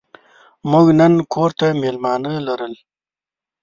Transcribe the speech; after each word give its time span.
موږ 0.71 0.85
نن 0.99 1.13
کور 1.33 1.51
ته 1.59 1.67
مېلمانه 1.81 2.31
لرل. 2.47 2.73